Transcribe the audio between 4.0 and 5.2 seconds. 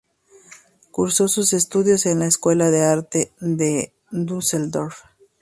Düsseldorf.